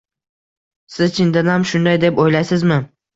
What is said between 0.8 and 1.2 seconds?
-Siz